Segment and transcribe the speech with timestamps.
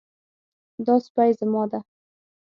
[0.85, 1.79] دا سپی زما ده